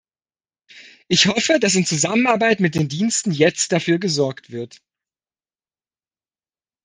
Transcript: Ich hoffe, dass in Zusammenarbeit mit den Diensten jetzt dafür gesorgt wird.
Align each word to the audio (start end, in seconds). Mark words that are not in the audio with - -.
Ich 1.09 1.27
hoffe, 1.27 1.59
dass 1.59 1.75
in 1.75 1.85
Zusammenarbeit 1.85 2.59
mit 2.59 2.73
den 2.73 2.89
Diensten 2.89 3.29
jetzt 3.31 3.71
dafür 3.71 3.99
gesorgt 3.99 4.49
wird. 4.49 4.81